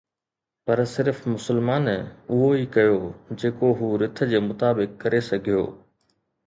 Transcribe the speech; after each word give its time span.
پر 0.65 0.77
صرف 0.95 1.17
مسلمان 1.35 1.85
اهو 2.31 2.47
ئي 2.55 2.65
ڪيو 2.75 2.97
جيڪو 3.39 3.69
هو 3.79 3.87
رٿ 4.01 4.17
جي 4.31 4.39
مطابق 4.49 4.89
ڪري 5.03 5.21
سگهيو 5.29 5.63